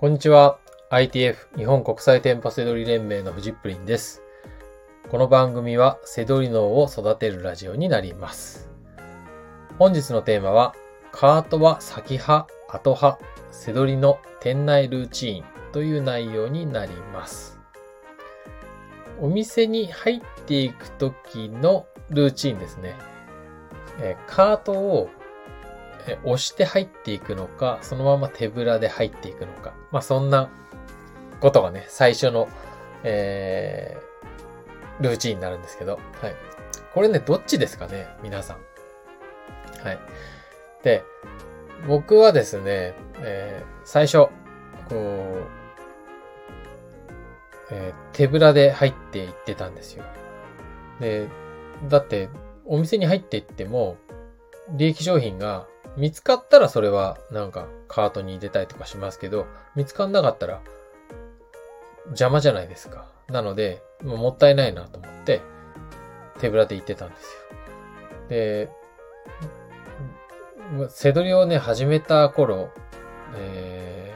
[0.00, 0.60] こんにちは。
[0.90, 4.22] ITF 日本国際店舗セドリ連盟のフジップリンです。
[5.08, 8.70] この番組はセドリ脳を育てるラジオになります。
[9.76, 10.76] 本日のテーマは、
[11.10, 13.18] カートは先派、後派、
[13.50, 17.58] セドリの店内ルーチーンという内容になります。
[19.20, 22.94] お店に入っていくときのルーチンですね。
[24.28, 25.10] カートを
[26.24, 29.74] 押して入っていくのか、そのまま手ぶらで入っていくのか。
[29.90, 30.48] まあそんな
[31.40, 32.48] ことがね、最初の、
[33.04, 36.00] えー、ルーチンになるんですけど。
[36.20, 36.34] はい。
[36.94, 38.56] これね、どっちですかね皆さん。
[39.86, 39.98] はい。
[40.82, 41.04] で、
[41.86, 44.28] 僕はですね、えー、最初、
[44.88, 45.46] こう、
[47.70, 50.04] えー、手ぶらで入っていってたんですよ。
[51.00, 51.28] で、
[51.88, 52.28] だって、
[52.64, 53.96] お店に入っていっても、
[54.70, 55.66] 利益商品が
[55.96, 60.60] 見つかったらそれはなんかカートに入れたりとかしますけど、見つかんなかったら
[62.06, 63.06] 邪魔じゃないですか。
[63.28, 65.42] なので、もったいないなと思って
[66.40, 67.40] 手ぶらで行ってたんですよ。
[68.28, 68.70] で、
[70.90, 72.70] 背取りをね、始めた頃、
[73.36, 74.14] え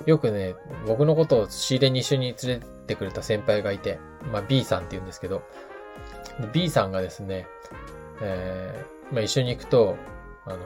[0.00, 0.54] ー、よくね、
[0.86, 3.98] 僕のことを仕入れに一緒に連れてくれた先輩がいて、
[4.32, 5.42] まあ B さんって言うんですけど、
[6.52, 7.46] B さんがですね、
[8.20, 9.96] えー、まあ一緒に行くと、
[10.46, 10.58] あの、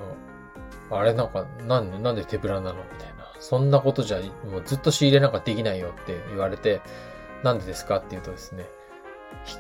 [0.98, 3.26] あれなんか、なんで、なんで手ぶらなのみたいな。
[3.40, 6.80] そんなことじゃ、もうずっと仕入れなんかできないよって言われて、
[7.42, 8.66] なんでですかって言うとですね、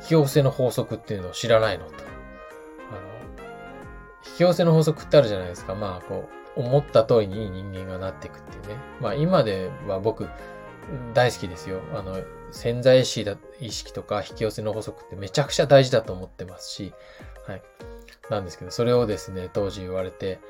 [0.00, 1.92] 引き寄せの法則っていうのを知らないのと。
[1.92, 1.96] あ
[2.92, 2.98] の、
[4.26, 5.74] 引き寄せの法則ってあるじゃないですか。
[5.74, 8.80] まあ、こう、思った通りにいい人間がなっていくっていうね。
[9.00, 10.26] まあ、今では僕、
[11.14, 11.80] 大好きですよ。
[11.94, 12.16] あの、
[12.52, 16.94] 潜在意識だ意識とか引き寄せの法則ってめちゃくちゃ大事だと思ってますし、
[17.46, 17.62] はい。
[18.30, 20.40] なんですけど、それをですね、当時言われて、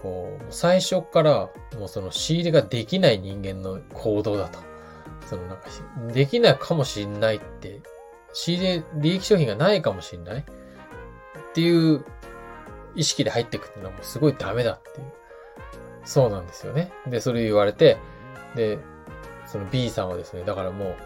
[0.00, 4.58] こう、最初からもうその仕入れができない人間の行動だと。
[5.26, 5.64] そのなんか、
[6.12, 7.80] できないかもしんないって、
[8.32, 10.44] 仕入れ、利益商品がないかもしんないっ
[11.54, 12.04] ていう
[12.94, 15.12] 意識で入ってくっていうのはもうすごいダメだっていう。
[16.04, 16.92] そうなんですよね。
[17.06, 17.98] で、それ言われて、
[18.54, 18.78] で、
[19.46, 20.96] その B さんはですね、だからもう、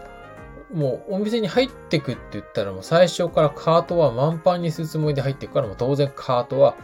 [0.73, 6.75] もうお店に入ってくって言ったらもう最初からカートは満帆にするつもりで入ってくからもう当然カートは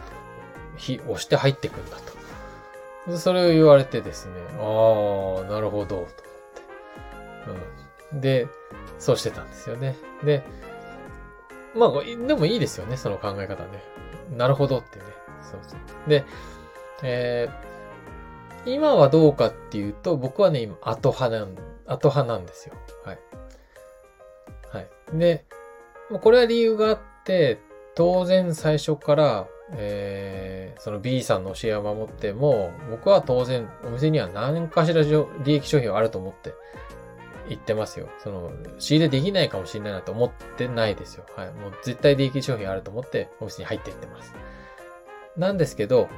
[0.76, 2.18] 火押して入ってくんだと。
[3.16, 6.22] それを言われてですね、ああ、なるほど、と思って。
[8.12, 8.20] うん。
[8.20, 8.46] で、
[8.98, 9.96] そうしてたんですよね。
[10.22, 10.42] で、
[11.74, 13.82] まあ、でもいいですよね、その考え方ね。
[14.36, 15.04] なるほどってね。
[15.40, 16.10] そうそう。
[16.10, 16.24] で、
[17.02, 21.56] えー、今はどうかっていうと、僕はね、今、後派なん、
[21.86, 22.74] 後派なんですよ。
[23.04, 23.18] はい。
[25.12, 25.44] で、
[26.20, 27.60] これは理由があって、
[27.94, 36.54] 当然最初から、えー、その B さんの教えを守っても、僕は当然お店には何かしら利益商品はあると思って
[37.48, 38.08] 言ってますよ。
[38.22, 41.24] その、仕入れできないかもしれないなと思ってないですよ。
[41.36, 41.52] はい。
[41.52, 44.34] もう絶対利益商品あると思ってお店に入っていってます。
[45.36, 46.08] なんですけど、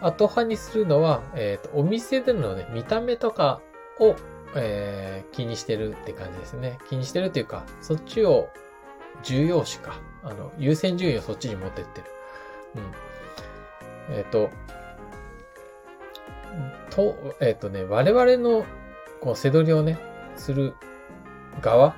[0.00, 3.60] 後派にするのは、えっ、ー、と、お店でのね、見た目とか
[3.98, 4.14] を、
[4.56, 6.78] えー、気にしてるって感じですね。
[6.88, 8.48] 気にしてるっていうか、そっちを
[9.22, 10.00] 重要視か。
[10.22, 12.06] あの、優先順位をそっちに持ってってる。
[12.76, 14.16] うん。
[14.16, 14.50] えっ、ー、と、
[16.90, 18.64] と、えっ、ー、とね、我々の、
[19.20, 19.98] こう、背取りをね、
[20.36, 20.74] する
[21.60, 21.94] 側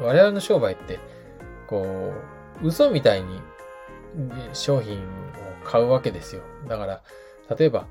[0.00, 1.00] 我々の商売って、
[1.66, 2.12] こ
[2.62, 3.40] う、嘘みたいに
[4.52, 5.02] 商品を
[5.64, 6.42] 買うわけですよ。
[6.68, 7.02] だから、
[7.56, 7.86] 例えば、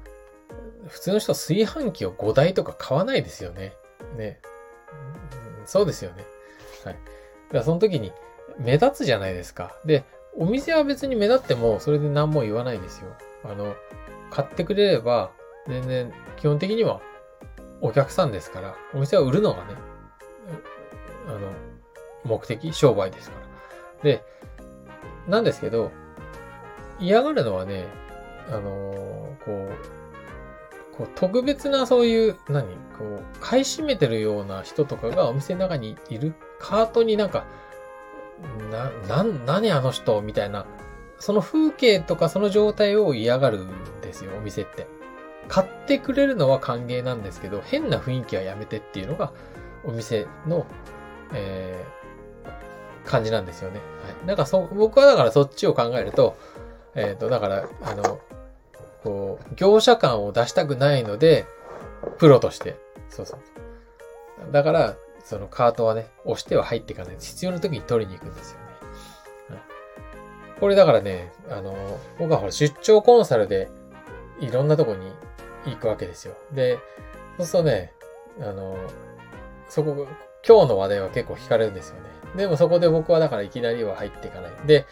[0.88, 3.74] 普通の人は炊飯器を5台とか買わないですよね。
[4.16, 4.40] ね。
[5.66, 6.26] そうですよね。
[6.84, 6.94] はい。
[6.94, 8.12] だからその時に
[8.58, 9.76] 目立つじゃないですか。
[9.86, 10.04] で、
[10.38, 13.08] お店は別に目立ってもそれで何も言わないですよ。
[13.44, 13.76] あの、
[14.32, 15.32] 買ってくれれば
[15.68, 17.02] 全然基本的には
[17.82, 19.76] お客さんですから、お店は売るのがね、
[21.28, 21.40] あの、
[22.24, 24.04] 目的、商売ですから。
[24.04, 24.24] で、
[25.28, 25.92] なんですけど、
[27.00, 27.86] 嫌がるのはね、
[28.50, 30.05] あのー、こう、
[30.98, 37.46] こう特別なそういう、何こう、買い占めてるような人とかがお店の中にいるカートになんか、
[38.72, 40.66] な、な、何あの人みたいな、
[41.20, 44.88] その風景とかその状態を嫌がるんですよ、お店って。
[45.48, 49.32] 買ってくれるのは歓迎なんですけど、変な雰囲気はやめてっていうのが、
[49.84, 50.66] お店の、
[51.34, 53.80] えー、感じなんですよね。
[54.04, 54.28] はい。
[54.28, 56.36] なんかそ、僕はだからそっちを考えると、
[56.96, 58.20] えっ、ー、と、だから、あの、
[59.06, 61.46] こう、業者感を出したくないので、
[62.18, 62.76] プロとして。
[63.08, 64.52] そうそう。
[64.52, 67.16] だから、そのカートはね、押しては入っていかない。
[67.20, 68.66] 必要な時に取りに行くんですよね。
[70.60, 71.76] これだからね、あの、
[72.18, 73.70] 僕はほら出張コンサルで
[74.40, 75.12] いろんなとこに
[75.66, 76.36] 行くわけですよ。
[76.52, 76.80] で、
[77.38, 77.94] そうするとね、
[78.42, 78.76] あの、
[79.70, 80.08] そこ、
[80.48, 82.02] 今日の話題は結構惹かれるんですよね。
[82.36, 84.52] でもそこで僕はだからいきなりは入っていかない。
[84.66, 84.86] で、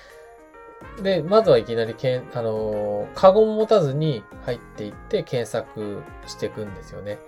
[1.02, 7.20] で、まずはいきなりけん、あのー、カゴも持たずに入っていって検索していくんですよね。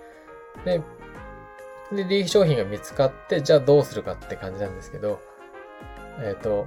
[0.64, 0.82] で、
[1.92, 5.20] で、利益商品が見つかって、じゃあどうするかって感じなんですけど、
[6.18, 6.66] えっ、ー、と、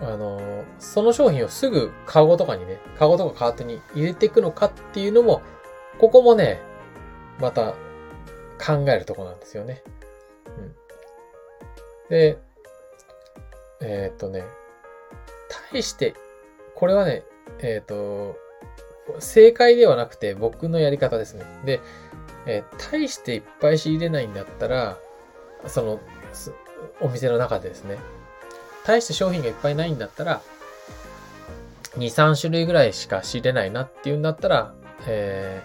[0.00, 5.42] あのー、その商品をすぐカゴとかにね、カゴとかカートに入れていくのかっていうのも、
[5.98, 6.60] ここもね、
[7.40, 7.72] また
[8.58, 9.82] 考えるとこなんですよね。
[10.46, 10.74] うん。
[12.08, 12.38] で、
[13.80, 14.44] えっ、ー、とね、
[15.70, 16.14] 対して、
[16.74, 17.24] これはね、
[17.60, 18.36] えっ、ー、と、
[19.18, 21.44] 正解ではなくて僕のやり方ですね。
[21.64, 21.80] で、
[22.46, 24.98] えー、対していっぱい仕入れないんだったら、
[25.66, 26.00] その、
[27.00, 27.98] お店の中でですね、
[28.84, 30.42] 対して商品がいっぱいないんだったら、
[31.96, 34.74] 2、3種類ぐらいしか仕入れないなっていうんだったら、
[35.06, 35.62] え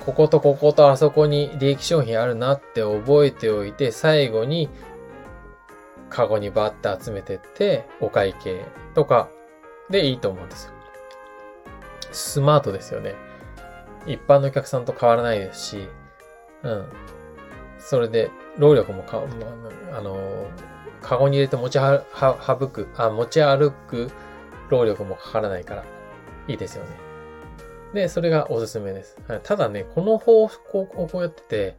[0.00, 4.68] ー、こことこことあそこに利益商品あるなって覚えておいて、最後に
[6.10, 8.64] カゴにバッて集めてって、お会計
[8.94, 9.28] とか
[9.90, 10.72] でいいと思うんですよ。
[12.12, 13.14] スマートですよね。
[14.06, 15.88] 一般のお客さんと変わらないですし、
[16.62, 16.86] うん。
[17.78, 19.22] それで、労力もか、
[19.92, 20.18] あの、
[21.02, 24.10] カゴに入れて持ちは、は、省く、あ、持ち歩く
[24.70, 25.84] 労力もかからないから、
[26.48, 26.90] いいですよね。
[27.92, 29.18] で、それがおすすめです。
[29.28, 31.76] はい、ただね、この方法をこうやってて、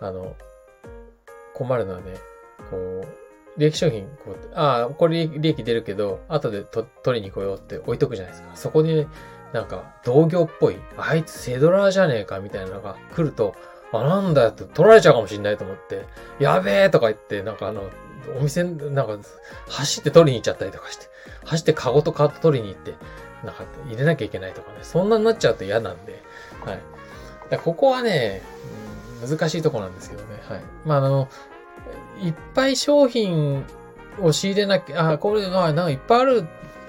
[0.00, 0.36] あの、
[1.54, 2.14] 困るのはね、
[2.70, 3.21] こう、
[3.56, 8.56] 利益商品、こう、ああ、これ利益出るけど、後でと取りに来ようって置いとくじゃないですか。
[8.56, 9.06] そこで、
[9.52, 13.54] なんか、同業っぽい、あいつセドラーじゃねえかみたいなのが来ると、
[13.92, 16.06] あ、なんだよって取られちゃうかもしんないと思って、
[16.38, 17.82] やべえとか言って、なんかあの、
[18.38, 19.18] お店、なんか、
[19.68, 21.06] 走って取りに行っちゃったりとかして、
[21.44, 22.94] 走ってカゴとカート取りに行って、
[23.44, 26.22] なんか入れなきゃいけないとかね、そんなになっちゃうと嫌なんで、
[26.64, 26.80] はい。
[27.50, 28.42] だここはね、
[29.28, 30.60] 難しいとこなんですけどね、はい。
[30.86, 31.28] まあ、あの、
[32.22, 33.64] いっぱい商品
[34.20, 36.46] を仕入れなきゃ、あ、これ、あ、なんかいっぱいある、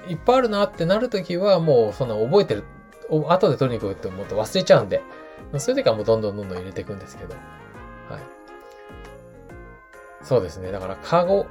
[0.08, 2.64] いっぱいあるなってなるときは、もう、そんな覚えてる、
[3.10, 5.02] 後で取りに来るって思うと忘れちゃうんで、
[5.58, 8.22] そういう時はもうどんどんどんどん入れていくんですけど、はい。
[10.24, 10.72] そうですね。
[10.72, 11.46] だから、カゴ、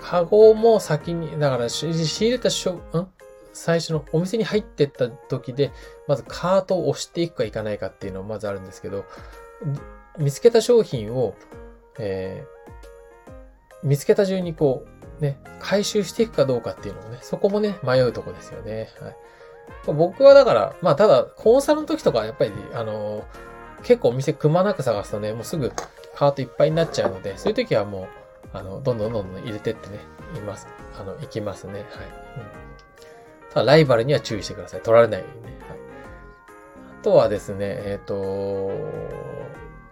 [0.00, 3.08] カゴも先に、だから仕入れたしょ、ん？
[3.52, 5.70] 最初のお店に入ってった時で、
[6.08, 9.04] まずカートを押していくかいかないかっていうのはまずあるんですけど、
[10.18, 11.36] 見つけた商品を、
[11.98, 12.44] え
[13.84, 14.86] 見つけた順にこ
[15.20, 18.88] う、ね、回収していくかどうかっていうのもね、そこもね、迷うとこですよね。
[19.00, 19.16] はい。
[19.86, 23.24] 僕はだから、まあただ、コンサルの時とかやっぱり、あのー、
[23.82, 25.70] 結構お店くまなく探すとね、もうすぐ
[26.14, 30.00] カートいっぱいになっちゃうので、そういう時はもう、あの、どんどんどんどん入れてってね、
[30.36, 30.66] います。
[30.98, 31.72] あの、行きますね。
[31.74, 31.82] はい。
[31.82, 31.86] うん、
[33.52, 34.80] ただ、ライバルには注意してください。
[34.80, 35.58] 取られないようにね。
[35.68, 35.78] はい。
[37.00, 38.70] あとはですね、えっ、ー、と、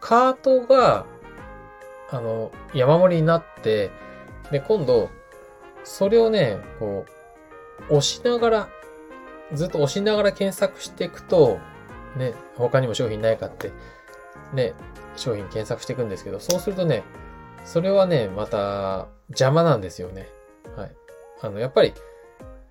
[0.01, 1.07] カートが、
[2.13, 3.91] あの、山盛りになって、
[4.51, 5.11] で、今度、
[5.83, 7.07] それをね、こ
[7.91, 8.69] う、押しながら、
[9.53, 11.59] ずっと押しながら検索していくと、
[12.17, 13.73] ね、他にも商品ないかって、
[14.53, 14.75] ね、
[15.17, 17.03] 商品検索していくんですけど、そうするとね、
[17.65, 20.29] それはね、また邪魔なんですよね。
[20.77, 20.93] はい。
[21.41, 21.95] あの、やっぱり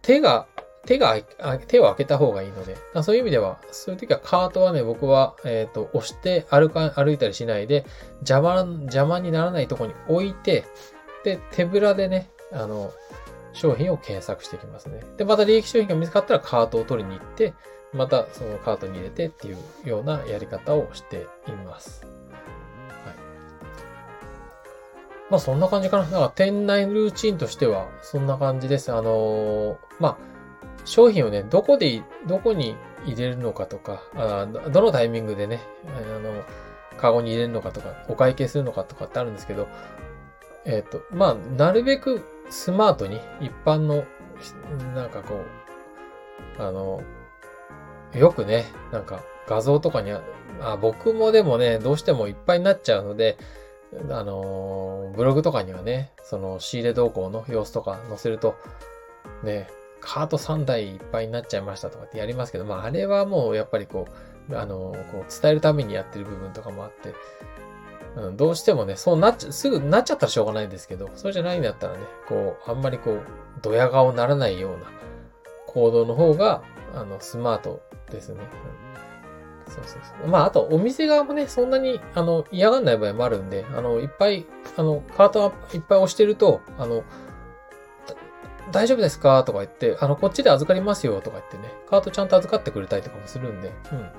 [0.02, 0.48] 手が
[0.86, 1.20] 手が、
[1.68, 7.86] 手を開けた方がいいので、そういう意味では、そういう時はカートはね、僕は、えっ、ー、と、押して歩か、歩いたりしないで、
[8.22, 10.66] 邪魔、邪魔にならないとこに置いて、
[11.24, 12.92] で、手ぶらでね、あの、
[13.54, 15.02] 商品を検索していきますね。
[15.18, 17.54] で、また利益商品が見つかったらカートを取りに行って、
[17.94, 19.58] またそのカートに入れてっていう
[19.88, 22.06] ようなやり方をしています。
[23.06, 23.16] はい。
[25.30, 26.06] まあそんな感じかな。
[26.06, 28.94] だから店内ルーチンとしてはそんな感じです。
[28.94, 30.31] あのー、まあ、
[30.86, 36.44] 商品をね、どこで、どこに入れるのかとか、あどのタイミングでね、あの、
[36.98, 39.68] カゴに入れるのかとか、お会計するのかとかってあるんですけど、
[40.66, 44.04] えっ、ー、と、まあ、なるべくスマートに一般の、
[44.96, 45.44] なんかこ
[46.58, 47.02] う、あの、
[48.14, 50.22] よくね、なんか画像とかにあ、
[50.62, 53.38] あ僕もでもね、どうしてもいっぱいになっちゃうので、
[54.10, 58.56] あのブログとかにはね、その仕入れ動向の様子とか載せると、
[59.44, 59.68] ね、
[60.02, 64.08] カート3台いっぱいになっちゃいましたとかってやりますけど、まあ、あれはもうやっぱりこ
[64.50, 67.14] う、あの、こう伝えるためにやってる部分とかもあって、
[68.16, 73.22] うん、どうしてもね、そうなっちゃ、すぐなっちゃったらしょうがないんですけど、そうじゃないんだったらね、こう、あんまりこう、
[73.62, 74.86] ドヤ顔ならないような
[75.68, 78.42] 行動の方が、あの、スマートですね。
[79.68, 80.28] うん、そうそうそう。
[80.28, 87.04] まあ、あと、お店側もね、そんなに、あの、嫌がんない場合もあるんで、あの、いっぱい、あの、カートいっぱい押してると、あの、
[88.72, 89.44] 大丈夫ですか？
[89.44, 94.10] とか言って、あの、こっちで預かりますよとか言ってね、カートちゃんと預かってくれたりとかもするんで、うん。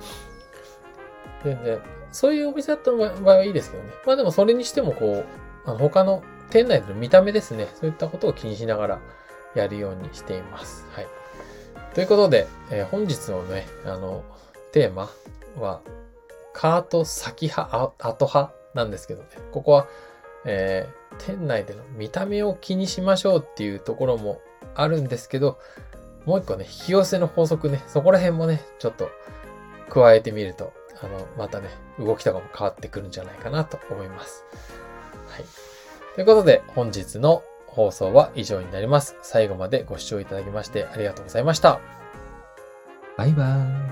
[1.44, 1.80] 全然。
[2.12, 3.90] そういうお店だった場合はいいですけどね。
[4.06, 5.24] まあでもそれにしてもこ
[5.66, 7.68] う、あの他の店内の見た目ですね。
[7.80, 9.00] そういったことを気にしながら
[9.54, 10.86] やるようにしています。
[10.92, 11.06] はい。
[11.94, 14.24] ということで、えー、本日のね、あの、
[14.72, 15.10] テーマ
[15.58, 15.80] は、
[16.54, 19.28] カート先派、後派なんですけどね。
[19.52, 19.86] ここは、
[20.44, 24.40] えー、店内での見た目を気にしましょうっていうところも
[24.74, 25.58] あるんですけど、
[26.24, 29.10] もう一個ね、引き寄せの法則ね、そこら辺もね、ちょっと
[29.88, 34.44] 加えてみると、あの、またね、動きとかも変わってくるんじゃないかなと思います。
[35.28, 35.44] はい。
[36.14, 39.16] ということで、本日の放送は以上になります。
[39.22, 41.80] 最後までご視聴いただきましてありがとうございました。
[43.16, 43.91] バイバーイ。